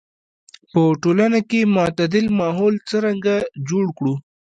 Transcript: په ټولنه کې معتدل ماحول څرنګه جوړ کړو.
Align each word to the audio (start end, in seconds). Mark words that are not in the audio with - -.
په 0.71 0.81
ټولنه 1.01 1.39
کې 1.49 1.59
معتدل 1.75 2.25
ماحول 2.39 2.73
څرنګه 2.89 3.35
جوړ 3.69 3.85
کړو. 3.97 4.13